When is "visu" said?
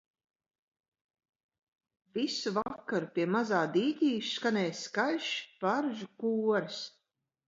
2.15-2.53